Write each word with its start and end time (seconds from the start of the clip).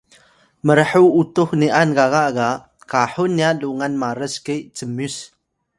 mrhuw 0.67 1.05
utux 1.21 1.51
ni’an 1.59 1.89
gaga 1.97 2.23
ga 2.37 2.49
kahun 2.91 3.31
nya 3.39 3.49
lungan 3.61 3.93
maras 4.01 4.35
ke 4.45 4.55
cmyus 4.77 5.15